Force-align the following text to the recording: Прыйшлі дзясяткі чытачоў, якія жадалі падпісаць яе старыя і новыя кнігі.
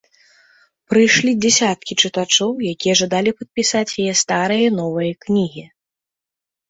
Прыйшлі 0.93 1.31
дзясяткі 1.43 1.97
чытачоў, 2.01 2.51
якія 2.73 2.93
жадалі 3.03 3.35
падпісаць 3.37 3.97
яе 4.05 4.13
старыя 4.25 4.65
і 4.69 4.75
новыя 4.83 5.13
кнігі. 5.27 5.63